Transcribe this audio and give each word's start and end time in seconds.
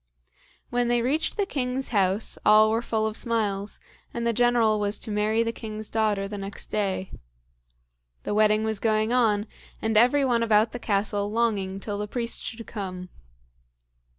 When 0.71 0.87
they 0.87 1.03
reached 1.03 1.37
the 1.37 1.45
king's 1.45 1.89
house, 1.89 2.39
all 2.43 2.71
were 2.71 2.81
full 2.81 3.05
of 3.05 3.15
smiles, 3.15 3.79
and 4.11 4.25
the 4.25 4.33
General 4.33 4.79
was 4.79 4.97
to 4.97 5.11
marry 5.11 5.43
the 5.43 5.51
king's 5.51 5.91
daughter 5.91 6.27
the 6.27 6.39
next 6.39 6.71
day. 6.71 7.11
The 8.23 8.33
wedding 8.33 8.63
was 8.63 8.79
going 8.79 9.13
on, 9.13 9.45
and 9.79 9.95
every 9.95 10.25
one 10.25 10.41
about 10.41 10.71
the 10.71 10.79
castle 10.79 11.29
longing 11.31 11.79
till 11.79 11.99
the 11.99 12.07
priest 12.07 12.41
should 12.43 12.65
come. 12.65 13.09